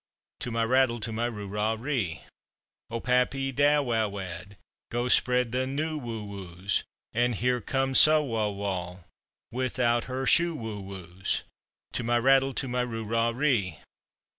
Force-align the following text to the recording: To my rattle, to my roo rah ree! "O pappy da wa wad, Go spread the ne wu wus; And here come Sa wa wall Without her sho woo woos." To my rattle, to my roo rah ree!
To 0.39 0.49
my 0.49 0.63
rattle, 0.63 0.99
to 1.01 1.11
my 1.11 1.27
roo 1.27 1.47
rah 1.47 1.77
ree! 1.79 2.21
"O 2.89 2.99
pappy 2.99 3.51
da 3.51 3.81
wa 3.81 4.07
wad, 4.07 4.57
Go 4.89 5.07
spread 5.09 5.51
the 5.51 5.67
ne 5.67 5.93
wu 5.93 6.23
wus; 6.25 6.81
And 7.13 7.35
here 7.35 7.61
come 7.61 7.93
Sa 7.93 8.19
wa 8.19 8.49
wall 8.49 9.05
Without 9.51 10.05
her 10.05 10.25
sho 10.25 10.55
woo 10.55 10.81
woos." 10.81 11.43
To 11.91 12.03
my 12.03 12.17
rattle, 12.17 12.55
to 12.55 12.67
my 12.67 12.81
roo 12.81 13.05
rah 13.05 13.29
ree! 13.29 13.77